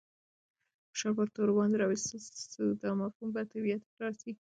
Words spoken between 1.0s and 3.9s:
پر تورو باندې راوستل سو. دا مفهوم به بیا